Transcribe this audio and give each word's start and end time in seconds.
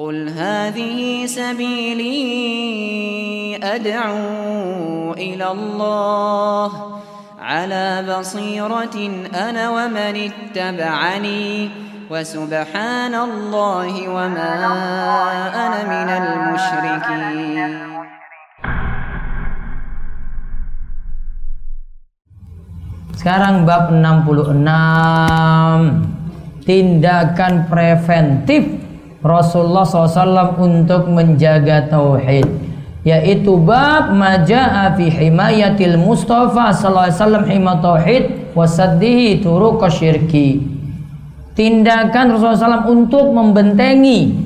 قل 0.00 0.28
هذه 0.28 1.26
سبيلي 1.26 2.16
أدعو 3.62 5.12
إلى 5.12 5.46
الله 5.52 6.70
على 7.40 8.04
بصيرة 8.08 8.96
أنا 9.34 9.70
ومن 9.70 10.14
اتبعني 10.30 11.70
وسبحان 12.10 13.14
الله 13.14 14.08
وما 14.08 14.52
أنا 15.52 15.80
من 15.84 16.08
المشركين 16.24 17.72
Sekarang 23.20 23.68
bab 23.68 23.92
66 23.92 24.64
Tindakan 26.64 27.68
preventif. 27.68 28.79
Rasulullah 29.20 29.84
SAW 29.84 30.56
untuk 30.56 31.12
menjaga 31.12 31.92
tauhid 31.92 32.48
yaitu 33.00 33.56
bab 33.56 34.12
maja'a 34.12 34.92
fi 34.96 35.08
himayatil 35.08 35.96
Mustafa 35.96 36.68
sallallahu 36.72 37.08
alaihi 37.08 37.16
wasallam 37.16 37.44
hima 37.48 37.72
tauhid 37.80 38.52
wasaddihi 38.52 39.40
turuq 39.40 39.80
syirki. 39.88 40.68
Tindakan 41.56 42.36
Rasulullah 42.36 42.80
SAW 42.80 42.92
untuk 42.92 43.32
membentengi 43.32 44.36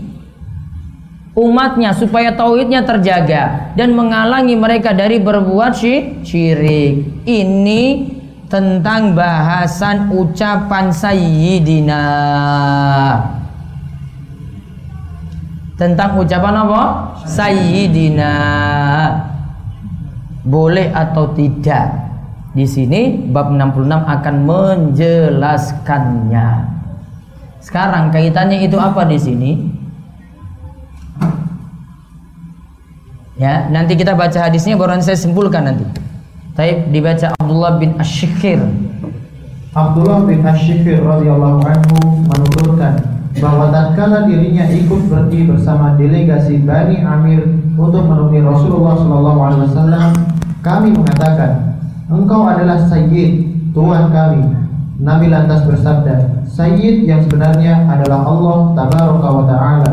umatnya 1.34 1.90
supaya 1.94 2.34
tauhidnya 2.34 2.86
terjaga 2.86 3.74
dan 3.74 3.94
menghalangi 3.94 4.54
mereka 4.54 4.94
dari 4.94 5.18
berbuat 5.18 5.74
syirik. 6.22 7.26
Ini 7.26 7.82
tentang 8.46 9.18
bahasan 9.18 10.14
ucapan 10.14 10.94
sayyidina 10.94 12.06
tentang 15.74 16.14
ucapan 16.18 16.54
apa? 16.66 16.82
Sayyidina. 17.26 18.34
Boleh 20.44 20.92
atau 20.92 21.32
tidak? 21.32 22.04
Di 22.54 22.62
sini 22.68 23.18
bab 23.34 23.50
66 23.50 23.90
akan 23.90 24.34
menjelaskannya. 24.46 26.48
Sekarang 27.58 28.14
kaitannya 28.14 28.62
itu 28.62 28.78
apa 28.78 29.02
di 29.08 29.18
sini? 29.18 29.58
Ya, 33.34 33.66
nanti 33.66 33.98
kita 33.98 34.14
baca 34.14 34.46
hadisnya 34.46 34.78
baru 34.78 35.02
saya 35.02 35.18
simpulkan 35.18 35.66
nanti. 35.66 35.82
Taib 36.54 36.94
dibaca 36.94 37.34
Abdullah 37.34 37.82
bin 37.82 37.98
Ash-Shikhir. 37.98 38.62
Abdullah 39.74 40.22
bin 40.22 40.38
Ash-Shikhir 40.46 41.02
radhiyallahu 41.02 41.66
anhu 41.66 41.98
menuturkan 42.30 43.13
bahwa 43.42 43.70
tatkala 43.74 44.30
dirinya 44.30 44.62
ikut 44.70 45.10
pergi 45.10 45.50
bersama 45.50 45.98
delegasi 45.98 46.62
Bani 46.62 47.02
Amir 47.02 47.42
untuk 47.74 48.06
menemui 48.06 48.42
Rasulullah 48.46 48.94
Shallallahu 48.94 49.40
Alaihi 49.42 49.64
Wasallam, 49.70 50.10
kami 50.62 50.88
mengatakan, 50.94 51.50
engkau 52.06 52.46
adalah 52.46 52.78
Sayyid, 52.86 53.50
Tuhan 53.74 54.14
kami. 54.14 54.42
Nabi 55.02 55.26
lantas 55.26 55.66
bersabda, 55.66 56.46
Sayyid 56.46 57.10
yang 57.10 57.26
sebenarnya 57.26 57.82
adalah 57.90 58.22
Allah 58.22 58.58
Tabaraka 58.78 59.28
wa 59.28 59.44
Ta'ala. 59.50 59.92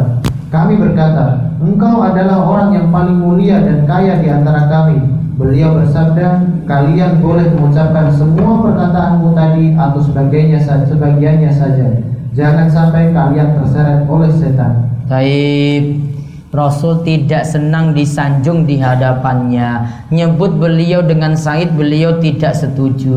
Kami 0.54 0.78
berkata, 0.78 1.58
engkau 1.58 2.06
adalah 2.06 2.46
orang 2.46 2.70
yang 2.78 2.88
paling 2.94 3.18
mulia 3.18 3.66
dan 3.66 3.90
kaya 3.90 4.22
di 4.22 4.30
antara 4.30 4.70
kami. 4.70 5.02
Beliau 5.42 5.74
bersabda, 5.82 6.46
kalian 6.70 7.18
boleh 7.18 7.50
mengucapkan 7.58 8.14
semua 8.14 8.62
perkataanmu 8.62 9.34
tadi 9.34 9.74
atau 9.74 10.00
sebagainya 10.06 10.62
sebagiannya 10.62 11.50
saja. 11.50 11.88
Jangan 12.32 12.68
sampai 12.72 13.12
kalian 13.12 13.60
terseret 13.60 14.08
oleh 14.08 14.32
setan. 14.32 14.88
Taib. 15.12 16.00
Rasul 16.52 17.00
tidak 17.08 17.48
senang 17.48 17.96
disanjung 17.96 18.68
di 18.68 18.76
hadapannya. 18.76 19.88
Nyebut 20.12 20.60
beliau 20.60 21.00
dengan 21.00 21.32
Said, 21.32 21.72
beliau 21.80 22.20
tidak 22.20 22.52
setuju. 22.60 23.16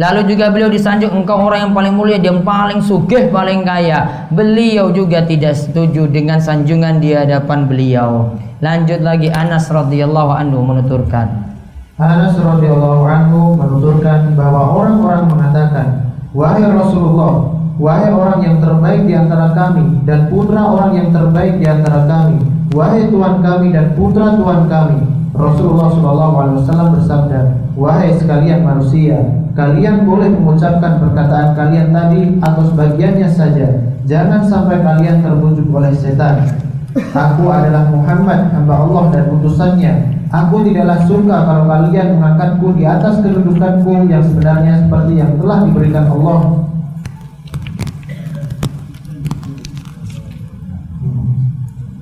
Lalu 0.00 0.32
juga 0.32 0.48
beliau 0.48 0.72
disanjung 0.72 1.12
engkau 1.12 1.44
orang 1.44 1.68
yang 1.68 1.72
paling 1.76 1.92
mulia, 1.92 2.16
yang 2.16 2.40
paling 2.40 2.80
sugih, 2.80 3.28
paling 3.28 3.68
kaya. 3.68 4.28
Beliau 4.32 4.88
juga 4.96 5.20
tidak 5.28 5.60
setuju 5.60 6.08
dengan 6.08 6.40
sanjungan 6.40 7.04
di 7.04 7.12
hadapan 7.12 7.68
beliau. 7.68 8.32
Lanjut 8.64 9.04
lagi 9.04 9.28
Anas 9.28 9.68
radhiyallahu 9.68 10.32
anhu 10.32 10.64
menuturkan. 10.64 11.52
Anas 12.00 12.32
radhiyallahu 12.32 13.04
anhu 13.04 13.60
menuturkan 13.60 14.32
bahwa 14.32 14.72
orang-orang 14.72 15.22
mengatakan 15.28 16.09
Wahai 16.30 16.62
Rasulullah, 16.62 17.58
wahai 17.74 18.14
orang 18.14 18.38
yang 18.38 18.56
terbaik 18.62 19.02
di 19.02 19.18
antara 19.18 19.50
kami 19.50 19.98
dan 20.06 20.30
putra 20.30 20.62
orang 20.62 20.94
yang 20.94 21.08
terbaik 21.10 21.58
di 21.58 21.66
antara 21.66 22.06
kami, 22.06 22.38
wahai 22.70 23.10
Tuhan 23.10 23.42
kami 23.42 23.74
dan 23.74 23.98
putra 23.98 24.38
Tuhan 24.38 24.70
kami. 24.70 24.98
Rasulullah 25.34 25.90
Wasallam 25.90 26.94
bersabda, 26.94 27.40
wahai 27.74 28.14
sekalian 28.14 28.62
manusia, 28.62 29.42
kalian 29.58 30.06
boleh 30.06 30.30
mengucapkan 30.30 31.02
perkataan 31.02 31.58
kalian 31.58 31.90
tadi 31.90 32.38
atau 32.38 32.62
sebagiannya 32.70 33.26
saja. 33.26 33.66
Jangan 34.06 34.46
sampai 34.46 34.86
kalian 34.86 35.26
terbujuk 35.26 35.66
oleh 35.74 35.90
setan. 35.98 36.46
Aku 36.94 37.50
adalah 37.50 37.90
Muhammad, 37.90 38.54
hamba 38.54 38.86
Allah 38.86 39.04
dan 39.14 39.24
utusannya. 39.34 40.19
Aku 40.30 40.62
tidaklah 40.62 41.02
suka 41.10 41.42
kalau 41.42 41.66
kalian 41.66 42.14
mengangkatku 42.14 42.78
di 42.78 42.86
atas 42.86 43.18
kedudukanku 43.18 44.06
yang 44.06 44.22
sebenarnya 44.22 44.86
seperti 44.86 45.18
yang 45.18 45.34
telah 45.42 45.58
diberikan 45.66 46.06
Allah. 46.06 46.40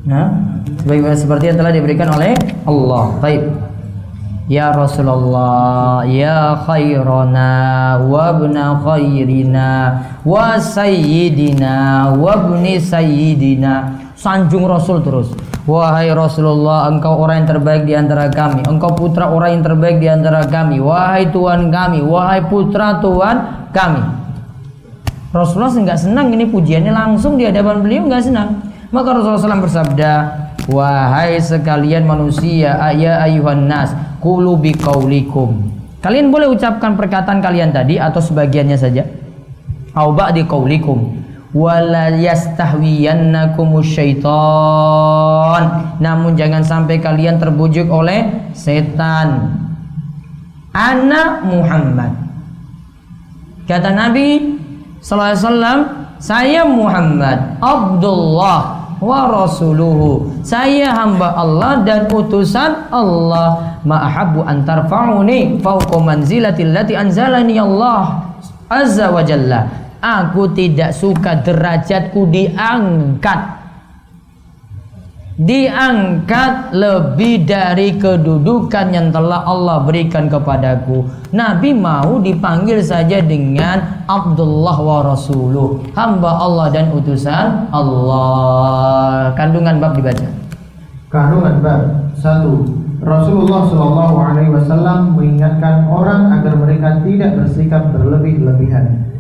Nah, 0.05 0.27
seperti 1.17 1.45
yang 1.53 1.57
telah 1.57 1.73
diberikan 1.73 2.13
oleh 2.13 2.37
Allah. 2.69 3.17
Baik. 3.25 3.49
Ya 4.49 4.73
Rasulullah, 4.77 6.05
ya 6.05 6.65
khairana 6.69 7.53
wa 8.01 8.33
ibna 8.33 8.81
khairina 8.81 9.69
wa 10.25 10.57
sayyidina 10.57 12.13
wa 12.13 12.33
ibni 12.33 12.77
sayyidina. 12.77 14.05
Sanjung 14.17 14.69
Rasul 14.69 15.01
terus. 15.01 15.48
Wahai 15.69 16.09
Rasulullah, 16.17 16.89
engkau 16.89 17.21
orang 17.21 17.45
yang 17.45 17.49
terbaik 17.53 17.85
di 17.85 17.93
antara 17.93 18.33
kami. 18.33 18.65
Engkau 18.65 18.89
putra 18.97 19.29
orang 19.29 19.61
yang 19.61 19.65
terbaik 19.69 20.01
di 20.01 20.09
antara 20.09 20.41
kami. 20.49 20.81
Wahai 20.81 21.29
Tuhan 21.29 21.69
kami, 21.69 22.01
wahai 22.01 22.41
putra 22.49 22.97
Tuhan 23.05 23.69
kami. 23.77 24.01
Rasulullah 25.29 25.69
nggak 25.69 26.01
senang 26.01 26.33
ini 26.33 26.49
pujiannya 26.49 26.89
langsung 26.89 27.37
di 27.37 27.45
hadapan 27.45 27.85
beliau 27.85 28.09
nggak 28.09 28.25
senang. 28.25 28.65
Maka 28.89 29.13
Rasulullah 29.13 29.61
SAW 29.61 29.65
bersabda, 29.69 30.13
wahai 30.73 31.37
sekalian 31.37 32.09
manusia, 32.09 32.81
ayah 32.89 33.21
ayuhan 33.29 33.69
nas, 33.69 33.93
kulu 34.25 34.57
biqaulikum. 34.57 35.69
Kalian 36.01 36.33
boleh 36.33 36.49
ucapkan 36.49 36.97
perkataan 36.97 37.45
kalian 37.45 37.77
tadi 37.77 38.01
atau 38.01 38.25
sebagiannya 38.25 38.79
saja. 38.81 39.05
Au 39.93 40.17
ba'di 40.17 40.49
qaulikum 40.49 41.28
wala 41.57 42.13
yastahwiyannakumus 42.13 43.89
syaitan. 43.89 45.63
Namun 45.99 46.37
jangan 46.37 46.65
sampai 46.65 47.01
kalian 47.01 47.41
terbujuk 47.41 47.89
oleh 47.89 48.53
setan. 48.53 49.57
Ana 50.77 51.43
Muhammad. 51.49 52.13
Kata 53.65 53.93
Nabi 53.93 54.61
sallallahu 55.01 55.29
alaihi 55.33 55.45
wasallam 55.45 55.79
saya 56.19 56.63
Muhammad 56.65 57.39
Abdullah 57.61 58.61
wa 58.99 59.21
rasuluhu. 59.31 60.43
Saya 60.45 60.91
hamba 60.93 61.37
Allah 61.37 61.85
dan 61.87 62.11
utusan 62.11 62.91
Allah. 62.91 63.79
Ma'ahabu 63.87 64.43
antar 64.43 64.91
fauni 64.91 65.63
fauqa 65.63 66.03
manzilatil 66.03 66.75
lati 66.75 66.99
anzalani 66.99 67.57
Allah 67.57 68.27
azza 68.69 69.09
wa 69.09 69.23
jalla 69.23 69.88
Aku 69.99 70.55
tidak 70.55 70.95
suka 70.95 71.43
derajatku 71.43 72.31
diangkat. 72.31 73.59
Diangkat 75.39 76.75
lebih 76.75 77.47
dari 77.47 77.95
kedudukan 77.95 78.91
yang 78.91 79.15
telah 79.15 79.47
Allah 79.47 79.87
berikan 79.87 80.27
kepadaku. 80.27 81.07
Nabi 81.31 81.75
mau 81.79 82.19
dipanggil 82.19 82.83
saja 82.83 83.23
dengan 83.23 84.03
Abdullah 84.11 84.77
wa 84.83 84.99
Rasuluh. 85.15 85.83
Hamba 85.95 86.31
Allah 86.43 86.67
dan 86.75 86.91
utusan 86.91 87.71
Allah. 87.71 89.31
Kandungan 89.39 89.79
bab 89.79 89.95
dibaca. 89.95 90.27
Kandungan 91.11 91.55
bab 91.63 91.81
Satu. 92.19 92.67
Rasulullah 92.99 93.63
Shallallahu 93.71 94.17
Alaihi 94.19 94.51
Wasallam 94.51 95.15
mengingatkan 95.15 95.87
orang 95.87 96.35
agar 96.35 96.59
mereka 96.59 96.99
tidak 97.07 97.39
bersikap 97.39 97.95
berlebih-lebihan 97.95 99.18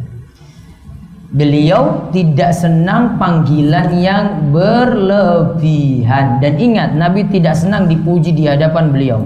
Beliau 1.28 2.08
tidak 2.08 2.56
senang 2.56 3.20
panggilan 3.20 3.92
yang 4.00 4.48
berlebihan 4.48 6.40
dan 6.40 6.56
ingat 6.56 6.96
Nabi 6.96 7.28
tidak 7.28 7.52
senang 7.52 7.84
dipuji 7.84 8.32
di 8.32 8.48
hadapan 8.48 8.88
beliau. 8.88 9.20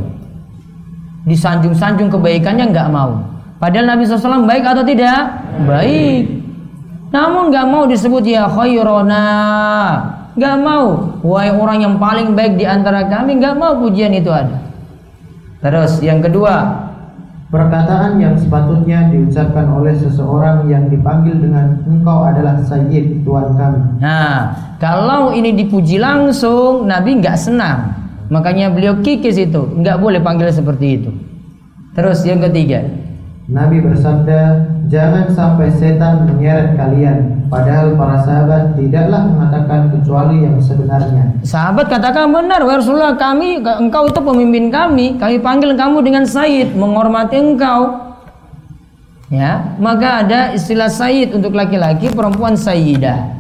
Disanjung-sanjung 1.31 2.11
kebaikannya 2.11 2.75
nggak 2.75 2.91
mau. 2.91 3.23
Padahal 3.63 3.95
Nabi 3.95 4.03
SAW 4.03 4.43
baik 4.51 4.67
atau 4.67 4.83
tidak? 4.83 5.31
Baik. 5.63 6.43
Namun 7.15 7.55
nggak 7.55 7.67
mau 7.71 7.87
disebut 7.87 8.27
ya 8.27 8.51
khairona. 8.51 9.23
Nggak 10.35 10.57
mau. 10.59 11.15
Wahai 11.23 11.55
orang 11.55 11.87
yang 11.87 11.95
paling 12.03 12.35
baik 12.35 12.59
di 12.59 12.67
antara 12.67 13.07
kami 13.07 13.39
nggak 13.39 13.55
mau 13.55 13.79
pujian 13.79 14.11
itu 14.11 14.35
ada. 14.35 14.59
Terus 15.63 16.03
yang 16.03 16.19
kedua, 16.19 16.67
Perkataan 17.53 18.17
yang 18.17 18.33
sepatutnya 18.41 19.13
diucapkan 19.13 19.69
oleh 19.77 19.93
seseorang 19.93 20.73
yang 20.73 20.89
dipanggil 20.89 21.37
dengan 21.37 21.85
engkau 21.85 22.25
adalah 22.25 22.57
Sayyid 22.65 23.29
Tuhan 23.29 23.53
kami. 23.61 24.01
Nah, 24.01 24.57
kalau 24.81 25.37
ini 25.37 25.53
dipuji 25.53 26.01
langsung, 26.01 26.89
Nabi 26.89 27.21
nggak 27.21 27.37
senang. 27.37 27.93
Makanya 28.33 28.73
beliau 28.73 29.05
kikis 29.05 29.37
itu, 29.37 29.69
nggak 29.69 30.01
boleh 30.01 30.25
panggil 30.25 30.49
seperti 30.49 30.87
itu. 30.97 31.13
Terus 31.93 32.25
yang 32.25 32.41
ketiga, 32.41 32.89
Nabi 33.53 33.85
bersabda, 33.85 34.65
jangan 34.89 35.29
sampai 35.29 35.69
setan 35.77 36.25
menyeret 36.25 36.73
kalian. 36.73 37.45
Padahal 37.53 37.93
para 38.01 38.17
sahabat 38.25 38.81
tidaklah 38.81 39.29
mengatakan 39.29 39.93
kecuali 39.93 40.49
yang 40.49 40.57
sebenarnya. 40.57 41.37
sahabat 41.45 41.93
katakan 41.93 42.33
benar, 42.33 42.65
wahai 42.65 42.81
Rasulullah 42.81 43.13
kami, 43.13 43.61
engkau 43.61 44.09
itu 44.09 44.21
pemimpin 44.25 44.73
kami, 44.73 45.21
kami 45.21 45.37
panggil 45.45 45.77
kamu 45.77 46.01
dengan 46.01 46.25
Sayyid, 46.25 46.73
menghormati 46.73 47.37
engkau. 47.37 48.09
Ya, 49.29 49.77
maka 49.77 50.25
ada 50.25 50.57
istilah 50.57 50.89
Sayyid 50.89 51.37
untuk 51.37 51.53
laki-laki, 51.53 52.09
perempuan 52.09 52.57
Sayyidah. 52.57 53.37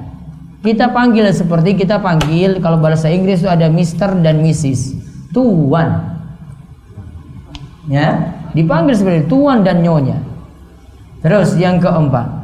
Kita 0.60 0.92
panggil 0.92 1.24
seperti 1.32 1.72
kita 1.72 2.04
panggil 2.04 2.60
kalau 2.60 2.80
bahasa 2.84 3.08
Inggris 3.08 3.40
itu 3.40 3.48
ada 3.48 3.72
Mister 3.72 4.12
dan 4.20 4.44
Mrs. 4.44 4.92
Tuan. 5.32 6.20
Ya, 7.88 8.40
dipanggil 8.52 8.94
seperti 8.96 9.28
tuan 9.28 9.60
dan 9.66 9.84
nyonya. 9.84 10.20
Terus 11.22 11.54
yang 11.60 11.78
keempat, 11.78 12.42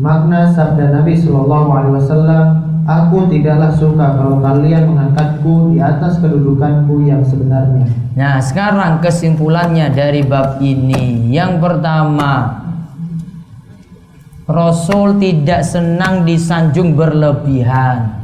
Makna 0.00 0.48
sabda 0.48 0.96
Nabi 0.96 1.12
Shallallahu 1.12 1.68
Alaihi 1.76 1.94
Wasallam, 2.00 2.46
aku 2.88 3.28
tidaklah 3.28 3.68
suka 3.68 4.16
kalau 4.16 4.40
kalian 4.40 4.88
mengangkatku 4.88 5.76
di 5.76 5.78
atas 5.78 6.16
kedudukanku 6.24 7.04
yang 7.04 7.20
sebenarnya. 7.20 7.84
Nah, 8.16 8.40
sekarang 8.40 9.04
kesimpulannya 9.04 9.92
dari 9.92 10.24
bab 10.24 10.56
ini. 10.64 11.28
Yang 11.28 11.52
pertama, 11.60 12.64
Rasul 14.48 15.20
tidak 15.20 15.68
senang 15.68 16.24
disanjung 16.24 16.96
berlebihan. 16.96 18.16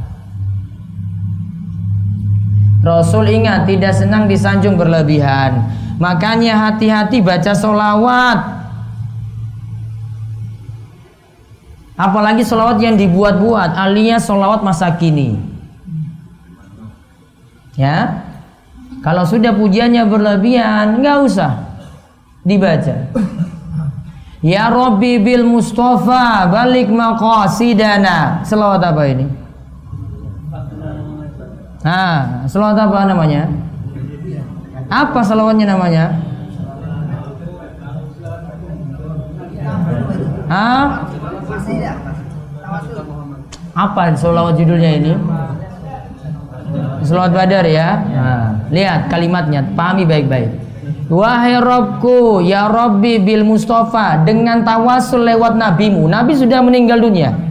Rasul 2.81 3.29
ingat 3.29 3.69
tidak 3.69 3.93
senang 3.93 4.25
disanjung 4.25 4.81
berlebihan. 4.81 5.61
Makanya 5.97 6.69
hati-hati 6.69 7.21
baca 7.25 7.53
solawat. 7.57 8.39
Apalagi 11.97 12.45
solawat 12.45 12.77
yang 12.77 12.93
dibuat-buat 12.93 13.73
alias 13.73 14.29
solawat 14.29 14.61
masa 14.61 14.93
kini. 14.93 15.41
Ya, 17.77 18.25
kalau 19.05 19.25
sudah 19.25 19.53
pujiannya 19.53 20.05
berlebihan, 20.09 21.01
nggak 21.01 21.17
usah 21.25 21.51
dibaca. 22.45 23.09
Ya 24.45 24.69
Rabbi 24.69 25.17
bil 25.17 25.45
Mustafa 25.45 26.45
balik 26.47 26.93
maqasidana. 26.93 28.45
Selawat 28.45 28.81
apa 28.85 29.03
ini? 29.09 29.25
Nah, 31.81 32.45
selawat 32.45 32.77
apa 32.77 33.09
namanya? 33.09 33.49
Apa 34.87 35.19
selawatnya 35.19 35.75
namanya? 35.75 36.15
Hah? 40.47 41.03
Apa 43.75 44.01
selawat 44.15 44.55
judulnya 44.55 44.91
ini? 44.95 45.13
Selawat 47.03 47.31
Badar 47.35 47.63
ya. 47.67 48.03
Nah, 48.03 48.47
lihat 48.71 49.11
kalimatnya, 49.11 49.63
pahami 49.75 50.03
baik-baik. 50.03 50.49
Wahai 51.07 51.55
Robku, 51.63 52.43
ya 52.43 52.67
Robbi 52.67 53.23
bil 53.23 53.47
Mustafa 53.47 54.27
dengan 54.27 54.67
tawasul 54.67 55.23
lewat 55.23 55.55
nabimu. 55.55 56.03
Nabi 56.03 56.35
sudah 56.35 56.59
meninggal 56.59 56.99
dunia. 56.99 57.46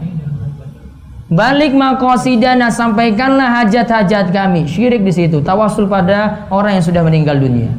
Balik 1.27 1.75
makosidana 1.75 2.71
sampaikanlah 2.71 3.51
hajat-hajat 3.63 4.31
kami. 4.31 4.71
Syirik 4.71 5.03
di 5.03 5.11
situ. 5.11 5.43
Tawasul 5.43 5.91
pada 5.91 6.47
orang 6.55 6.79
yang 6.79 6.85
sudah 6.87 7.03
meninggal 7.03 7.35
dunia. 7.43 7.75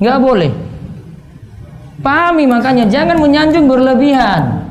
Nggak 0.00 0.18
boleh. 0.24 0.52
Pahami 2.00 2.48
makanya 2.48 2.88
jangan 2.88 3.20
menyanjung 3.20 3.68
berlebihan. 3.68 4.64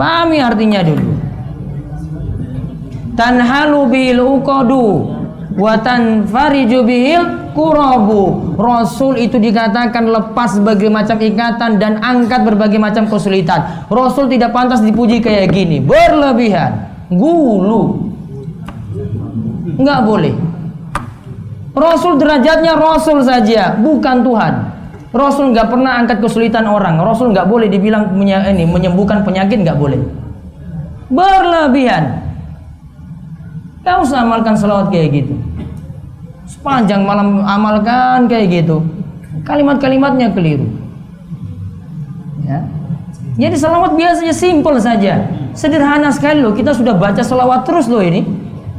Pahami 0.00 0.40
artinya 0.40 0.80
dulu. 0.80 1.12
Tanhalu 3.20 3.80
bil 3.92 4.20
wa 5.60 5.76
tanfariju 5.76 6.80
bihil 6.88 7.52
kurabu. 7.52 8.56
Rasul 8.56 9.20
itu 9.20 9.36
dikatakan 9.36 10.08
lepas 10.08 10.56
berbagai 10.56 10.88
macam 10.88 11.20
ikatan 11.20 11.76
dan 11.76 12.00
angkat 12.00 12.48
berbagai 12.48 12.80
macam 12.80 13.04
kesulitan. 13.04 13.84
Rasul 13.92 14.32
tidak 14.32 14.56
pantas 14.56 14.80
dipuji 14.80 15.20
kayak 15.20 15.52
gini, 15.52 15.84
berlebihan, 15.84 16.88
gulu. 17.12 18.08
Enggak 19.76 20.00
boleh. 20.08 20.34
Rasul 21.76 22.18
derajatnya 22.18 22.74
Rasul 22.74 23.22
saja, 23.22 23.76
bukan 23.76 24.24
Tuhan. 24.24 24.54
Rasul 25.10 25.50
nggak 25.50 25.68
pernah 25.68 25.98
angkat 26.00 26.22
kesulitan 26.22 26.64
orang. 26.70 26.96
Rasul 27.02 27.34
nggak 27.34 27.46
boleh 27.50 27.66
dibilang 27.66 28.14
ini 28.16 28.64
menyembuhkan 28.64 29.26
penyakit 29.26 29.60
nggak 29.60 29.78
boleh. 29.78 30.00
Berlebihan. 31.10 32.30
Gak 33.80 33.96
usah 34.04 34.22
amalkan 34.22 34.54
selawat 34.54 34.92
kayak 34.92 35.24
gitu. 35.24 35.39
Sepanjang 36.60 37.08
malam 37.08 37.40
amalkan 37.40 38.28
kayak 38.28 38.52
gitu. 38.52 38.84
Kalimat-kalimatnya 39.48 40.28
keliru. 40.28 40.68
Ya. 42.44 42.68
Jadi 43.40 43.56
selawat 43.56 43.96
biasanya 43.96 44.36
simpel 44.36 44.76
saja. 44.76 45.24
Sederhana 45.56 46.12
sekali 46.12 46.44
loh. 46.44 46.52
Kita 46.52 46.76
sudah 46.76 46.92
baca 47.00 47.24
selawat 47.24 47.64
terus 47.64 47.88
loh 47.88 48.04
ini. 48.04 48.28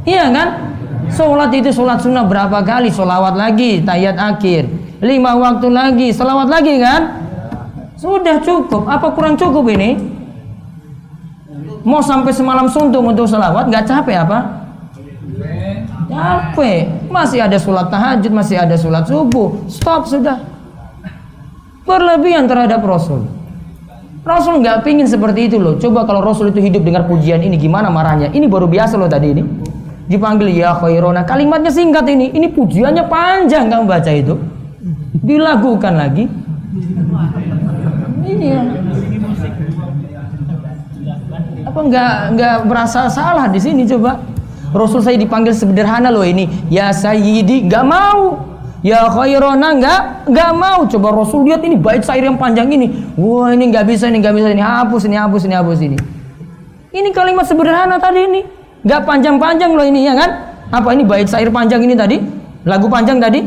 Iya 0.06 0.30
kan? 0.30 0.48
Sholat 1.10 1.50
itu 1.50 1.74
sholat 1.74 1.98
sunnah 2.06 2.22
berapa 2.22 2.62
kali? 2.62 2.94
Sholawat 2.94 3.34
lagi, 3.34 3.82
tayat 3.82 4.14
akhir. 4.14 4.70
Lima 5.02 5.34
waktu 5.34 5.66
lagi, 5.66 6.14
selawat 6.14 6.46
lagi 6.46 6.78
kan? 6.78 7.18
Sudah 7.98 8.38
cukup. 8.38 8.86
Apa 8.86 9.10
kurang 9.10 9.34
cukup 9.34 9.66
ini? 9.74 9.98
Mau 11.82 11.98
sampai 11.98 12.30
semalam 12.30 12.70
suntuk 12.70 13.02
untuk 13.02 13.26
selawat, 13.26 13.66
nggak 13.66 13.90
capek 13.90 14.22
apa? 14.22 14.61
Capek. 16.12 17.08
Masih 17.08 17.40
ada 17.40 17.56
sholat 17.56 17.88
tahajud, 17.88 18.32
masih 18.32 18.60
ada 18.60 18.76
sholat 18.76 19.08
subuh. 19.08 19.64
Stop 19.72 20.04
sudah. 20.04 20.44
Berlebihan 21.88 22.44
terhadap 22.44 22.84
Rasul. 22.84 23.26
Rasul 24.22 24.62
nggak 24.62 24.86
pingin 24.86 25.08
seperti 25.08 25.50
itu 25.50 25.56
loh. 25.58 25.80
Coba 25.80 26.06
kalau 26.06 26.22
Rasul 26.22 26.54
itu 26.54 26.62
hidup 26.62 26.86
dengar 26.86 27.08
pujian 27.10 27.42
ini 27.42 27.58
gimana 27.58 27.90
marahnya? 27.90 28.30
Ini 28.30 28.46
baru 28.46 28.70
biasa 28.70 28.94
loh 28.94 29.10
tadi 29.10 29.34
ini. 29.34 29.42
Dipanggil 30.06 30.52
ya 30.52 30.78
khairona. 30.78 31.26
Kalimatnya 31.26 31.72
singkat 31.74 32.06
ini. 32.06 32.30
Ini 32.30 32.52
pujiannya 32.54 33.08
panjang 33.10 33.66
kamu 33.66 33.84
baca 33.88 34.12
itu. 34.12 34.38
Dilakukan 35.24 35.94
lagi. 35.96 36.24
Iya. 38.22 38.60
Apa 41.66 41.80
nggak 41.82 42.12
nggak 42.36 42.56
merasa 42.68 43.10
salah 43.10 43.50
di 43.50 43.58
sini 43.58 43.82
coba? 43.88 44.31
Rasul 44.72 45.04
saya 45.04 45.20
dipanggil 45.20 45.52
sederhana 45.52 46.08
loh 46.08 46.24
ini. 46.24 46.48
Ya 46.72 46.90
Sayyidi 46.90 47.68
nggak 47.68 47.84
mau. 47.84 48.52
Ya 48.82 49.06
khairona 49.06 49.78
nggak 49.78 50.00
nggak 50.26 50.50
mau. 50.58 50.82
Coba 50.90 51.14
Rasul 51.14 51.46
lihat 51.46 51.62
ini 51.62 51.78
bait 51.78 52.02
syair 52.02 52.26
yang 52.26 52.34
panjang 52.34 52.66
ini. 52.66 52.90
Wah 53.14 53.54
ini 53.54 53.70
nggak 53.70 53.86
bisa 53.86 54.10
ini 54.10 54.18
nggak 54.18 54.34
bisa 54.34 54.48
ini 54.50 54.62
hapus 54.64 55.06
ini 55.06 55.16
hapus 55.20 55.42
ini 55.46 55.54
hapus 55.54 55.78
ini. 55.86 55.96
Ini 56.92 57.08
kalimat 57.14 57.46
sederhana 57.46 58.02
tadi 58.02 58.26
ini. 58.26 58.40
Nggak 58.82 59.06
panjang-panjang 59.06 59.70
loh 59.78 59.86
ini 59.86 60.10
ya 60.10 60.18
kan? 60.18 60.30
Apa 60.74 60.98
ini 60.98 61.06
bait 61.06 61.30
syair 61.30 61.52
panjang 61.54 61.78
ini 61.86 61.94
tadi? 61.94 62.18
Lagu 62.66 62.90
panjang 62.90 63.22
tadi? 63.22 63.38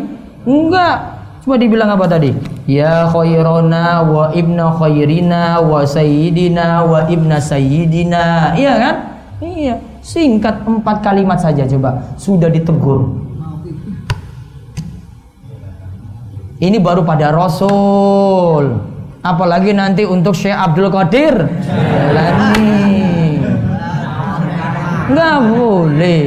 Enggak. 0.48 0.98
Coba 1.44 1.62
dibilang 1.62 1.94
apa 1.94 2.05
tadi? 2.10 2.32
Ya 2.65 3.05
khairona 3.12 4.01
wa 4.01 4.34
ibna 4.34 4.72
khairina 4.74 5.62
wa 5.62 5.84
sayyidina 5.84 6.82
wa 6.88 7.05
ibna 7.12 7.38
sayyidina. 7.38 8.55
Iya 8.55 8.74
kan? 8.79 8.96
Iya. 9.44 9.75
Singkat 10.05 10.69
empat 10.69 11.01
kalimat 11.01 11.41
saja 11.41 11.65
coba. 11.65 12.13
Sudah 12.13 12.45
ditegur. 12.45 13.25
Ini 16.62 16.77
baru 16.77 17.01
pada 17.01 17.33
Rasul. 17.33 18.85
Apalagi 19.25 19.74
nanti 19.74 20.05
untuk 20.05 20.38
Syekh 20.38 20.53
Abdul 20.53 20.93
Qadir. 20.93 21.50
Jalani. 21.65 23.41
Nggak 25.09 25.38
boleh. 25.50 26.24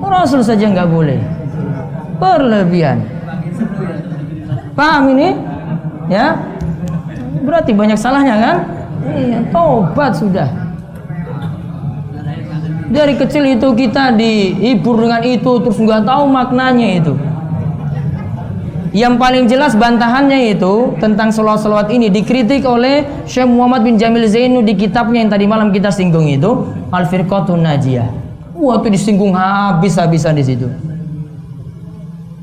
Rasul 0.00 0.40
saja 0.40 0.72
nggak 0.72 0.88
boleh. 0.88 1.20
Berlebihan. 2.16 3.04
Paham 4.72 5.12
ini? 5.12 5.36
Ya. 6.08 6.40
Berarti 7.44 7.76
banyak 7.76 8.00
salahnya 8.00 8.36
kan? 8.40 8.56
Iya, 9.04 9.38
tobat 9.52 10.16
sudah. 10.16 10.69
Dari 12.90 13.14
kecil 13.14 13.54
itu 13.54 13.70
kita 13.70 14.18
dihibur 14.18 14.98
dengan 14.98 15.22
itu 15.22 15.62
terus 15.62 15.78
nggak 15.78 16.10
tahu 16.10 16.26
maknanya 16.26 16.88
itu. 16.98 17.14
Yang 18.90 19.14
paling 19.22 19.44
jelas 19.46 19.78
bantahannya 19.78 20.50
itu 20.50 20.98
tentang 20.98 21.30
selawat-selawat 21.30 21.94
ini 21.94 22.10
dikritik 22.10 22.66
oleh 22.66 23.06
Syekh 23.22 23.46
Muhammad 23.46 23.86
bin 23.86 23.94
Jamil 23.94 24.26
Zainu 24.26 24.66
di 24.66 24.74
kitabnya 24.74 25.22
yang 25.22 25.30
tadi 25.30 25.46
malam 25.46 25.70
kita 25.70 25.94
singgung 25.94 26.26
itu 26.26 26.66
Al 26.90 27.06
Firqatun 27.06 27.62
Najiyah. 27.62 28.10
Wah 28.58 28.82
itu 28.82 28.90
disinggung 28.90 29.38
habis-habisan 29.38 30.34
di 30.34 30.42
situ. 30.42 30.66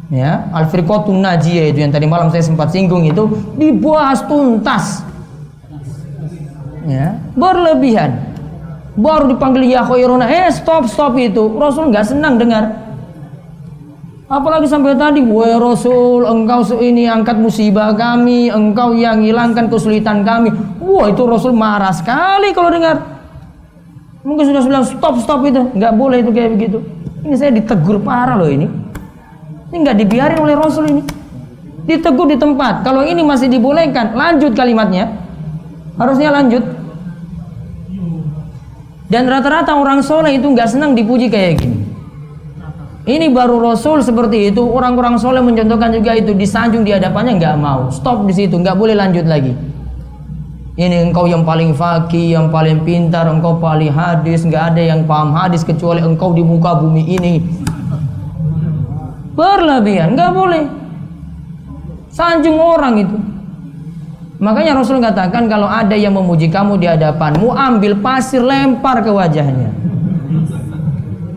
Ya, 0.07 0.47
Al 0.55 0.71
Firqatun 0.71 1.19
Najiyah 1.19 1.75
itu 1.75 1.83
yang 1.83 1.91
tadi 1.91 2.07
malam 2.07 2.31
saya 2.31 2.47
sempat 2.47 2.71
singgung 2.71 3.03
itu 3.03 3.27
dibahas 3.59 4.23
tuntas. 4.23 5.03
Ya, 6.87 7.19
berlebihan. 7.35 8.26
Baru 8.97 9.29
dipanggil 9.29 9.69
ya 9.69 9.85
khairuna, 9.85 10.25
eh 10.25 10.49
stop 10.49 10.89
stop 10.89 11.13
itu. 11.21 11.45
Rasul 11.53 11.93
nggak 11.93 12.05
senang 12.17 12.41
dengar 12.41 12.87
Apalagi 14.27 14.67
sampai 14.67 14.91
tadi, 14.99 15.23
wahai 15.23 15.55
Rasul, 15.55 16.27
engkau 16.27 16.59
ini 16.83 17.07
angkat 17.07 17.39
musibah 17.39 17.95
kami, 17.95 18.51
engkau 18.51 18.91
yang 18.91 19.23
hilangkan 19.23 19.71
kesulitan 19.71 20.27
kami. 20.27 20.51
Wah 20.83 21.07
itu 21.07 21.23
Rasul 21.23 21.55
marah 21.55 21.95
sekali 21.95 22.51
kalau 22.51 22.67
dengar. 22.67 23.23
Mungkin 24.27 24.51
sudah 24.51 24.67
bilang 24.67 24.83
stop 24.83 25.15
stop 25.23 25.47
itu, 25.47 25.71
nggak 25.71 25.93
boleh 25.95 26.19
itu 26.19 26.35
kayak 26.35 26.59
begitu. 26.59 26.83
Ini 27.23 27.35
saya 27.39 27.55
ditegur 27.55 28.03
parah 28.03 28.35
loh 28.35 28.51
ini. 28.51 28.67
Ini 29.71 29.75
nggak 29.79 29.95
dibiarin 29.95 30.39
oleh 30.43 30.59
Rasul 30.59 30.91
ini. 30.91 31.01
Ditegur 31.87 32.27
di 32.27 32.35
tempat. 32.35 32.83
Kalau 32.83 33.07
ini 33.07 33.23
masih 33.23 33.47
dibolehkan, 33.47 34.11
lanjut 34.11 34.51
kalimatnya. 34.51 35.07
Harusnya 35.95 36.35
lanjut. 36.35 36.67
Dan 39.07 39.23
rata-rata 39.31 39.71
orang 39.71 40.03
soleh 40.03 40.35
itu 40.35 40.51
nggak 40.51 40.67
senang 40.67 40.91
dipuji 40.91 41.31
kayak 41.31 41.63
gini. 41.63 41.79
Ini 43.07 43.31
baru 43.31 43.63
Rasul 43.63 44.03
seperti 44.03 44.51
itu. 44.51 44.59
Orang-orang 44.59 45.15
soleh 45.15 45.39
mencontohkan 45.39 45.95
juga 45.95 46.11
itu 46.11 46.35
disanjung 46.35 46.83
di 46.83 46.91
hadapannya 46.91 47.39
nggak 47.39 47.55
mau. 47.55 47.87
Stop 47.87 48.27
di 48.27 48.35
situ, 48.35 48.59
nggak 48.59 48.75
boleh 48.75 48.99
lanjut 48.99 49.23
lagi. 49.23 49.55
Ini 50.75 51.07
engkau 51.07 51.23
yang 51.23 51.47
paling 51.47 51.71
fakih, 51.71 52.35
yang 52.35 52.51
paling 52.51 52.83
pintar, 52.83 53.31
engkau 53.31 53.57
paling 53.63 53.89
hadis, 53.89 54.43
nggak 54.43 54.75
ada 54.75 54.81
yang 54.83 55.07
paham 55.07 55.31
hadis 55.31 55.63
kecuali 55.63 56.03
engkau 56.03 56.35
di 56.35 56.43
muka 56.43 56.75
bumi 56.75 57.15
ini. 57.15 57.33
Berlebihan, 59.39 60.11
nggak 60.11 60.31
boleh. 60.35 60.67
Sanjung 62.11 62.59
orang 62.59 63.07
itu. 63.07 63.17
Makanya 64.37 64.77
Rasul 64.77 65.01
katakan 65.01 65.49
kalau 65.49 65.65
ada 65.65 65.97
yang 65.97 66.13
memuji 66.13 66.45
kamu 66.45 66.77
di 66.77 66.85
hadapanmu, 66.85 67.57
ambil 67.57 67.97
pasir 67.97 68.45
lempar 68.45 69.01
ke 69.01 69.09
wajahnya. 69.09 69.73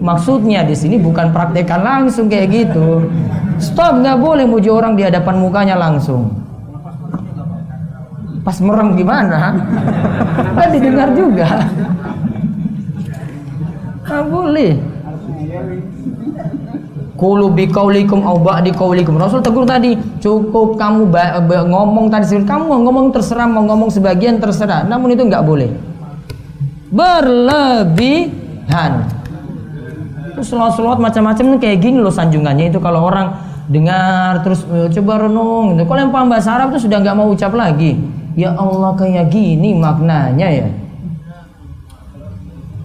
Maksudnya 0.00 0.64
di 0.64 0.76
sini 0.76 1.00
bukan 1.00 1.32
praktekan 1.32 1.80
langsung 1.80 2.28
kayak 2.28 2.48
gitu. 2.52 3.08
Stop, 3.60 4.00
nggak 4.00 4.20
boleh 4.20 4.44
muji 4.44 4.68
orang 4.68 4.96
di 4.96 5.04
hadapan 5.04 5.36
mukanya 5.40 5.76
langsung. 5.76 6.32
Pas 8.40 8.56
merem 8.60 8.96
gimana? 8.96 9.60
Kan 10.56 10.68
didengar 10.72 11.12
juga. 11.12 11.68
Nggak 14.04 14.24
boleh. 14.28 14.72
Kulu 17.20 17.52
bi 17.52 17.68
kaulikum 17.68 18.24
au 18.24 18.40
ba'di 18.40 18.72
kaulikum. 18.72 19.20
Rasul 19.20 19.44
tegur 19.44 19.68
tadi, 19.68 19.92
cukup 20.24 20.80
kamu 20.80 21.12
ngomong 21.68 22.08
tadi 22.08 22.40
kamu 22.40 22.64
ngomong 22.80 23.12
terserah 23.12 23.44
mau 23.44 23.60
ngomong 23.68 23.92
sebagian 23.92 24.40
terserah. 24.40 24.88
Namun 24.88 25.12
itu 25.12 25.28
nggak 25.28 25.44
boleh. 25.44 25.68
Berlebihan 26.88 28.40
selawat-selawat 30.40 30.96
macam-macam 30.96 31.60
kayak 31.60 31.84
gini 31.84 32.00
loh 32.00 32.08
sanjungannya 32.08 32.72
itu 32.72 32.80
kalau 32.80 33.04
orang 33.04 33.36
dengar 33.68 34.40
terus 34.42 34.64
e, 34.66 34.88
coba 34.98 35.28
renung 35.28 35.76
gitu. 35.76 35.84
Kalau 35.84 36.00
yang 36.00 36.10
paham 36.10 36.32
bahasa 36.32 36.56
Arab 36.56 36.72
tuh 36.74 36.80
sudah 36.82 36.98
nggak 37.04 37.16
mau 37.20 37.28
ucap 37.30 37.52
lagi. 37.52 38.00
Ya 38.34 38.56
Allah 38.56 38.96
kayak 38.96 39.28
gini 39.28 39.76
maknanya 39.76 40.48
ya. 40.48 40.66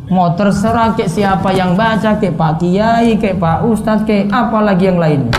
Mau 0.06 0.38
terserah 0.38 0.94
kayak 0.94 1.10
siapa 1.10 1.50
yang 1.50 1.74
baca, 1.74 2.22
kayak 2.22 2.38
Pak 2.38 2.62
Kiai, 2.62 3.18
kayak 3.18 3.42
Pak 3.42 3.66
Ustadz, 3.66 4.06
kayak 4.06 4.30
apa 4.30 4.60
lagi 4.62 4.86
yang 4.86 5.02
lainnya. 5.02 5.34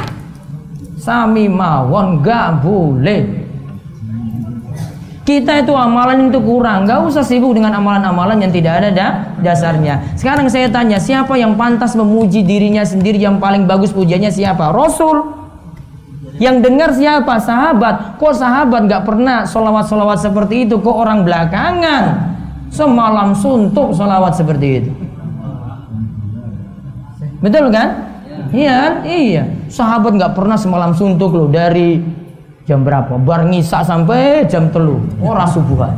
Sami 0.99 1.47
mawon 1.47 2.19
gak 2.19 2.67
boleh. 2.67 3.47
Kita 5.27 5.59
itu 5.59 5.75
amalan 5.75 6.31
itu 6.31 6.39
kurang, 6.39 6.87
nggak 6.87 7.03
usah 7.03 7.27
sibuk 7.27 7.51
dengan 7.51 7.75
amalan-amalan 7.75 8.47
yang 8.47 8.55
tidak 8.55 8.79
ada 8.79 8.91
da 8.95 9.09
dasarnya. 9.43 10.15
Sekarang 10.15 10.47
saya 10.47 10.71
tanya, 10.71 11.03
siapa 11.03 11.35
yang 11.35 11.59
pantas 11.59 11.99
memuji 11.99 12.47
dirinya 12.47 12.87
sendiri 12.87 13.19
yang 13.19 13.43
paling 13.43 13.67
bagus 13.67 13.91
pujiannya 13.91 14.31
siapa? 14.31 14.71
Rasul. 14.71 15.35
Yang 16.39 16.57
dengar 16.71 16.95
siapa? 16.95 17.43
Sahabat. 17.43 18.23
Kok 18.23 18.35
sahabat 18.39 18.87
nggak 18.87 19.03
pernah 19.03 19.43
solawat-solawat 19.51 20.23
seperti 20.23 20.71
itu? 20.71 20.79
Kok 20.79 20.95
orang 20.95 21.27
belakangan 21.27 22.36
semalam 22.71 23.33
suntuk 23.37 23.95
solawat 23.95 24.37
seperti 24.37 24.83
itu? 24.83 24.93
Betul 27.41 27.71
kan? 27.71 28.17
Iya, 28.55 29.03
iya. 29.05 29.45
Sahabat 29.69 30.17
nggak 30.17 30.35
pernah 30.39 30.57
semalam 30.57 30.95
suntuk 30.95 31.35
loh. 31.35 31.49
Dari 31.51 32.01
jam 32.65 32.87
berapa? 32.87 33.19
Bar 33.21 33.47
ngisa 33.51 33.83
sampai 33.83 34.47
jam 34.47 34.71
telu. 34.71 35.03
Ora 35.21 35.45
subuhan. 35.47 35.95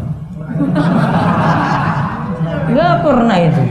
Nggak 2.68 2.94
pernah 3.04 3.36
itu. 3.38 3.62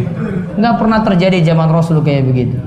Nggak 0.58 0.75
pernah 0.82 1.00
terjadi 1.06 1.38
zaman 1.54 1.70
Rasul 1.70 2.01
kayak 2.01 2.24
begitu. 2.30 2.58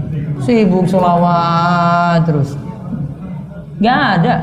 Sibuk 0.43 0.87
sholawat 0.87 2.23
terus. 2.27 2.55
Nggak 3.81 4.01
ada 4.21 4.35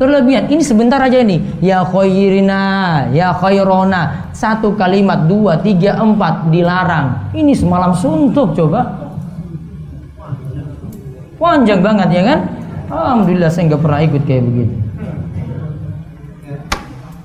berlebihan. 0.00 0.48
Ini 0.48 0.64
sebentar 0.64 0.96
aja 0.96 1.20
nih 1.20 1.60
ya 1.60 1.84
khairina 1.84 2.64
ya 3.12 3.36
khairona. 3.36 4.32
Satu 4.32 4.72
kalimat 4.72 5.28
dua 5.28 5.60
tiga 5.60 6.00
empat 6.00 6.48
dilarang. 6.48 7.28
Ini 7.36 7.52
semalam 7.52 7.92
suntuk 7.92 8.56
coba. 8.56 9.12
Panjang 11.36 11.84
banget 11.84 12.08
ya 12.16 12.22
kan? 12.24 12.38
Alhamdulillah 12.88 13.52
saya 13.52 13.68
nggak 13.68 13.82
pernah 13.84 14.00
ikut 14.00 14.22
kayak 14.24 14.44
begitu. 14.48 14.76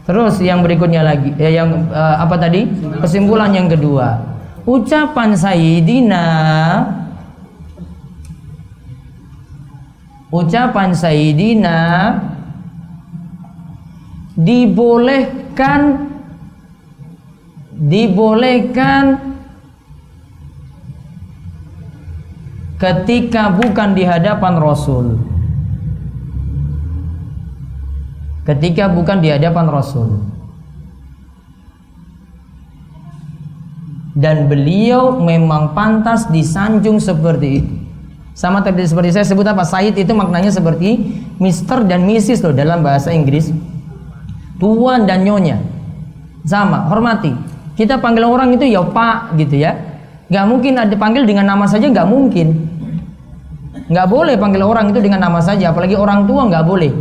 Terus 0.06 0.38
yang 0.38 0.62
berikutnya 0.62 1.02
lagi, 1.02 1.34
ya 1.34 1.50
yang 1.50 1.90
uh, 1.90 2.22
apa 2.22 2.38
tadi? 2.38 2.70
Kesimpulan 3.02 3.50
yang 3.58 3.66
kedua, 3.66 4.22
ucapan 4.62 5.34
Sayyidina, 5.34 6.26
ucapan 10.30 10.94
Sayyidina 10.94 11.80
dibolehkan, 14.36 16.12
dibolehkan 17.76 19.04
ketika 22.80 23.52
bukan 23.56 23.96
di 23.96 24.04
hadapan 24.04 24.60
Rasul 24.60 25.36
ketika 28.46 28.88
bukan 28.88 29.20
di 29.20 29.34
hadapan 29.34 29.66
Rasul. 29.68 30.22
Dan 34.16 34.48
beliau 34.48 35.20
memang 35.20 35.76
pantas 35.76 36.32
disanjung 36.32 37.04
seperti 37.04 37.50
itu. 37.60 37.74
Sama 38.32 38.64
tadi 38.64 38.88
seperti 38.88 39.12
saya 39.12 39.28
sebut 39.28 39.44
apa? 39.44 39.68
Said 39.68 39.96
itu 40.00 40.12
maknanya 40.16 40.56
seperti 40.56 41.20
Mister 41.36 41.84
dan 41.84 42.08
Mrs 42.08 42.40
loh 42.48 42.56
dalam 42.56 42.80
bahasa 42.80 43.12
Inggris. 43.12 43.52
Tuan 44.58 45.04
dan 45.04 45.28
nyonya. 45.28 45.60
Sama, 46.46 46.88
hormati. 46.88 47.34
Kita 47.76 48.00
panggil 48.00 48.24
orang 48.24 48.56
itu 48.56 48.64
ya 48.70 48.86
Pak 48.86 49.36
gitu 49.36 49.60
ya. 49.60 49.76
Gak 50.32 50.46
mungkin 50.48 50.80
ada 50.80 50.96
panggil 50.96 51.28
dengan 51.28 51.50
nama 51.50 51.68
saja 51.68 51.92
gak 51.92 52.08
mungkin. 52.08 52.72
Gak 53.92 54.08
boleh 54.08 54.40
panggil 54.40 54.64
orang 54.64 54.90
itu 54.90 55.04
dengan 55.04 55.28
nama 55.28 55.44
saja, 55.44 55.70
apalagi 55.76 55.94
orang 55.94 56.26
tua 56.26 56.48
gak 56.48 56.66
boleh. 56.66 56.92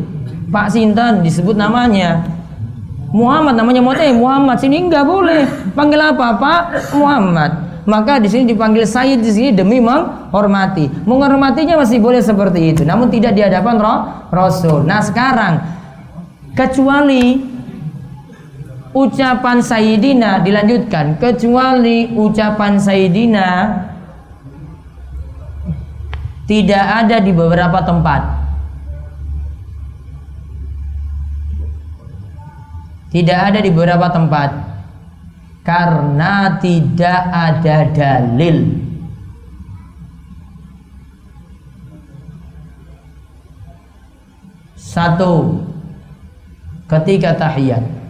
Pak 0.54 0.70
Sintan 0.70 1.26
disebut 1.26 1.58
namanya 1.58 2.22
Muhammad 3.14 3.54
namanya 3.54 3.82
Mote 3.82 4.06
Muhammad 4.10 4.58
sini 4.58 4.90
nggak 4.90 5.06
boleh 5.06 5.42
panggil 5.74 5.98
apa 5.98 6.34
Pak 6.34 6.62
Muhammad 6.98 7.50
maka 7.86 8.18
di 8.18 8.26
sini 8.26 8.50
dipanggil 8.50 8.86
Sayyid 8.86 9.22
di 9.22 9.30
sini 9.30 9.50
demi 9.50 9.78
menghormati 9.78 10.90
menghormatinya 11.06 11.78
masih 11.78 11.98
boleh 12.02 12.18
seperti 12.18 12.74
itu 12.74 12.82
namun 12.82 13.10
tidak 13.14 13.38
di 13.38 13.42
hadapan 13.46 13.78
Rasul 14.30 14.82
nah 14.82 14.98
sekarang 14.98 15.62
kecuali 16.54 17.42
ucapan 18.94 19.58
Sayyidina 19.58 20.40
dilanjutkan. 20.40 21.18
Kecuali 21.18 22.14
ucapan 22.14 22.78
Sayyidina 22.78 23.48
tidak 26.46 26.84
ada 27.04 27.18
di 27.18 27.32
beberapa 27.34 27.82
tempat. 27.82 28.22
Tidak 33.10 33.38
ada 33.38 33.58
di 33.62 33.70
beberapa 33.70 34.10
tempat. 34.10 34.50
Karena 35.64 36.58
tidak 36.58 37.20
ada 37.30 37.76
dalil. 37.94 38.58
Satu, 44.76 45.58
ketika 46.88 47.32
tahiyat 47.36 48.04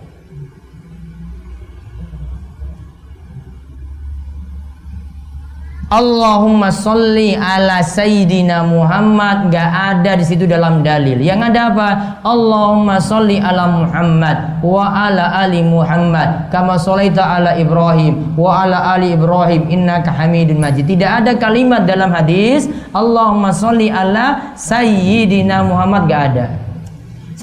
Allahumma 5.94 6.74
sholli 6.74 7.38
ala 7.38 7.78
sayyidina 7.78 8.66
Muhammad 8.66 9.46
nggak 9.46 9.70
ada 9.94 10.18
di 10.18 10.26
situ 10.26 10.42
dalam 10.42 10.82
dalil. 10.82 11.22
Yang 11.22 11.54
ada 11.54 11.60
apa? 11.70 11.88
Allahumma 12.26 12.98
sholli 12.98 13.38
ala 13.38 13.70
Muhammad 13.70 14.58
wa 14.58 14.90
ala 14.90 15.44
ali 15.44 15.62
Muhammad 15.62 16.50
kama 16.50 16.80
sholaita 16.82 17.22
ala 17.22 17.54
Ibrahim 17.54 18.34
wa 18.34 18.66
ala 18.66 18.96
ali 18.98 19.14
Ibrahim 19.14 19.70
innaka 19.70 20.10
Hamidun 20.10 20.58
Majid. 20.58 20.88
Tidak 20.88 21.10
ada 21.22 21.38
kalimat 21.38 21.86
dalam 21.86 22.10
hadis 22.10 22.66
Allahumma 22.90 23.54
sholli 23.54 23.86
ala 23.86 24.56
sayyidina 24.58 25.62
Muhammad 25.62 26.10
nggak 26.10 26.22
ada. 26.34 26.63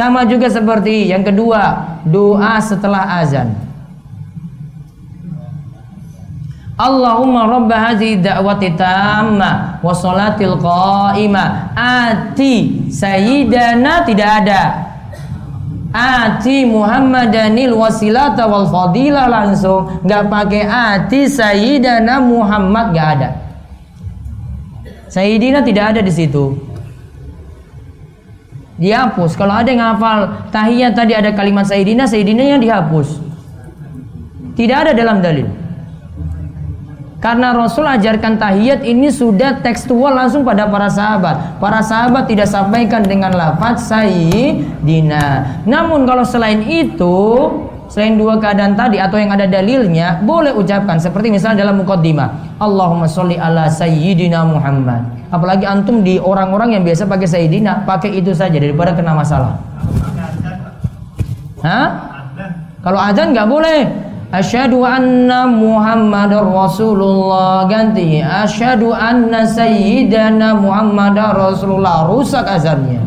Sama 0.01 0.25
juga 0.25 0.50
seperti 0.50 1.13
yang 1.13 1.22
kedua, 1.22 1.77
doa 2.10 2.58
setelah 2.58 3.22
azan. 3.22 3.53
Allahumma 6.74 7.46
rabba 7.46 7.93
hadhihi 7.93 8.17
da'wati 8.17 8.74
tamma 8.74 9.77
wa 9.77 9.93
salatil 9.93 10.58
qa'imah 10.58 11.77
ati 11.77 12.89
sayyidana 12.89 14.01
tidak 14.10 14.29
ada. 14.41 14.63
Ati 15.93 16.65
Muhammadanil 16.65 17.77
wasilata 17.77 18.50
wal 18.50 18.74
fadilah 18.74 19.29
langsung. 19.29 20.01
Nggak 20.01 20.24
pakai 20.34 20.63
ati 20.65 21.29
sayyidana 21.29 22.17
Muhammad 22.17 22.89
nggak 22.89 23.10
ada. 23.22 23.29
Sayyidina 25.13 25.62
tidak 25.62 25.93
ada 25.93 26.01
di 26.01 26.10
situ 26.10 26.70
dihapus 28.81 29.38
kalau 29.38 29.53
ada 29.53 29.69
yang 29.69 29.85
hafal 29.85 30.50
tahiyat 30.50 30.97
tadi 30.97 31.13
ada 31.13 31.29
kalimat 31.38 31.69
Sayyidina 31.69 32.09
Sayyidina 32.09 32.57
yang 32.57 32.61
dihapus 32.61 33.21
tidak 34.57 34.89
ada 34.89 34.91
dalam 34.97 35.21
dalil 35.21 35.61
karena 37.21 37.53
Rasul 37.53 37.85
ajarkan 37.85 38.41
tahiyat 38.41 38.81
ini 38.81 39.13
sudah 39.13 39.61
tekstual 39.61 40.09
langsung 40.09 40.41
pada 40.41 40.65
para 40.65 40.89
sahabat. 40.89 41.61
Para 41.61 41.85
sahabat 41.85 42.25
tidak 42.25 42.50
sampaikan 42.50 43.05
dengan 43.05 43.29
lafaz 43.38 43.93
sayyidina. 43.93 45.61
Namun 45.69 46.09
kalau 46.09 46.25
selain 46.25 46.65
itu, 46.65 47.13
selain 47.91 48.15
dua 48.15 48.39
keadaan 48.39 48.79
tadi 48.79 49.03
atau 49.03 49.19
yang 49.19 49.36
ada 49.36 49.43
dalilnya, 49.51 50.24
boleh 50.24 50.55
ucapkan 50.55 50.95
seperti 50.95 51.27
misalnya 51.27 51.67
dalam 51.67 51.83
mukaddimah. 51.83 52.55
Allahumma 52.63 53.03
sholli 53.03 53.36
ala 53.36 53.67
sayyidina 53.67 54.48
Muhammad. 54.48 55.03
Apalagi 55.27 55.67
antum 55.67 56.00
di 56.00 56.15
orang-orang 56.15 56.79
yang 56.79 56.83
biasa 56.88 57.03
pakai 57.03 57.27
sayyidina, 57.27 57.83
pakai 57.83 58.15
itu 58.15 58.31
saja 58.31 58.55
daripada 58.55 58.95
kena 58.95 59.12
masalah. 59.12 59.60
Hah? 61.67 61.88
Kalau 62.79 62.98
azan 62.98 63.36
nggak 63.36 63.50
boleh. 63.51 63.81
Asyhadu 64.31 64.88
anna 64.88 65.43
Muhammadar 65.43 66.48
Rasulullah 66.48 67.67
ganti 67.67 68.24
asyhadu 68.24 68.95
anna 68.95 69.43
sayyidana 69.43 70.55
Muhammadar 70.55 71.36
Rasulullah 71.36 72.07
rusak 72.07 72.48
azannya. 72.48 73.03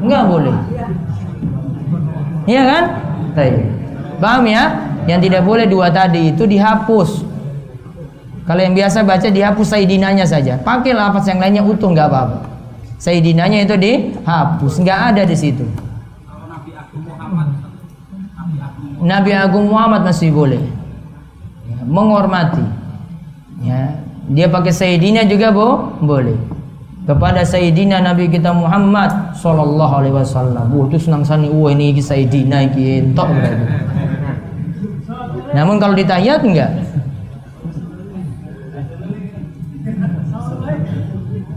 Enggak 0.00 0.24
boleh. 0.24 0.56
Iya 2.44 2.62
kan? 2.64 2.84
Baik. 3.32 3.56
Paham 4.20 4.44
ya? 4.48 4.62
Yang 5.04 5.20
tidak 5.28 5.42
boleh 5.44 5.66
dua 5.68 5.92
tadi 5.92 6.32
itu 6.32 6.44
dihapus. 6.48 7.24
Kalau 8.44 8.60
yang 8.60 8.76
biasa 8.76 9.04
baca 9.04 9.28
dihapus 9.28 9.66
sayyidinanya 9.72 10.28
saja. 10.28 10.60
Pakai 10.60 10.92
lafaz 10.92 11.24
yang 11.28 11.40
lainnya 11.40 11.64
utuh 11.64 11.88
nggak 11.92 12.08
apa-apa. 12.08 12.38
Sayyidinanya 13.00 13.68
itu 13.68 13.76
dihapus, 13.76 14.80
nggak 14.80 15.00
ada 15.12 15.22
di 15.28 15.36
situ. 15.36 15.64
Nabi 19.04 19.36
Agung 19.36 19.68
Muhammad 19.68 20.08
masih 20.08 20.32
boleh 20.32 20.64
ya, 21.68 21.78
menghormati 21.84 22.64
ya 23.60 24.00
dia 24.32 24.48
pakai 24.48 24.72
Sayyidina 24.72 25.28
juga 25.28 25.52
bo 25.52 25.92
boleh 26.00 26.40
kepada 27.04 27.44
Sayyidina 27.44 28.00
Nabi 28.00 28.32
kita 28.32 28.50
Muhammad 28.52 29.36
Sallallahu 29.36 29.92
Alaihi 30.00 30.16
Wasallam. 30.16 30.72
Oh 30.72 30.88
itu 30.88 30.96
senang 30.96 31.24
sani 31.24 31.52
oh 31.52 31.68
ini 31.68 31.92
Sayyidina 32.00 32.64
ini 32.72 33.04
entok. 33.04 33.28
Namun 35.52 35.76
kalau 35.78 35.94
ditayat 35.94 36.40
enggak. 36.40 36.72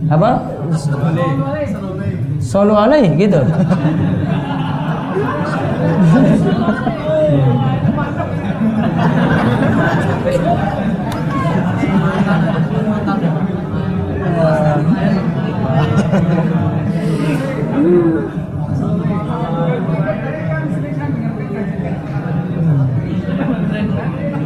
Apa? 0.07 0.39
Solo 2.39 2.79
alaih 2.79 3.11
gitu 3.19 3.43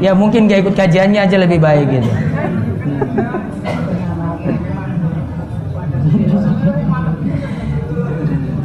ya 0.01 0.17
mungkin 0.17 0.49
gak 0.49 0.65
ikut 0.65 0.75
kajiannya 0.75 1.21
aja 1.21 1.37
lebih 1.37 1.61
baik 1.61 1.87
gitu. 1.87 2.11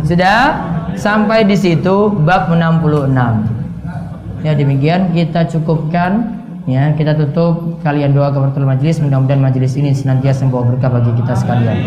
Sudah? 0.06 0.40
Sampai 0.96 1.44
di 1.44 1.52
situ 1.60 2.08
bab 2.24 2.48
66 2.48 3.12
ya 4.40 4.56
demikian. 4.56 5.12
Kita 5.12 5.44
cukupkan. 5.44 6.40
Ya 6.66 6.90
kita 6.98 7.14
tutup 7.14 7.75
kalian 7.86 8.10
doa 8.10 8.34
kepada 8.34 8.66
majelis 8.66 8.98
mudah-mudahan 8.98 9.38
majelis 9.38 9.78
ini 9.78 9.94
senantiasa 9.94 10.42
membawa 10.42 10.74
berkah 10.74 10.90
bagi 10.90 11.14
kita 11.22 11.38
sekalian. 11.38 11.78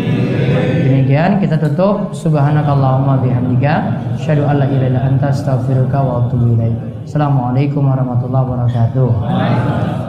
Demikian 0.88 1.36
kita 1.44 1.60
tutup. 1.60 2.16
Subhanakallahumma 2.16 3.20
bihamdika 3.20 4.00
syadu 4.16 4.48
alla 4.48 4.64
ilaha 4.64 5.04
anta 5.04 5.28
astaghfiruka 5.28 6.00
wa 6.00 6.24
atubu 6.24 6.56
ilaik. 6.56 7.04
Assalamualaikum 7.04 7.84
warahmatullahi 7.84 8.44
wabarakatuh 8.48 9.99